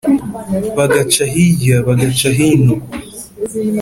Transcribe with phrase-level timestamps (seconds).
[0.77, 2.75] bagaca hirya bagaca hino